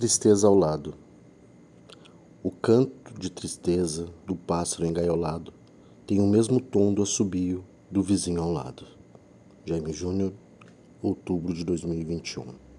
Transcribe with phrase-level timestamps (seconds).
[0.00, 0.94] tristeza ao lado.
[2.42, 5.52] O canto de tristeza do pássaro engaiolado
[6.06, 8.86] tem o mesmo tom do assobio do vizinho ao lado.
[9.66, 10.32] Jaime Júnior,
[11.02, 12.69] outubro de 2021.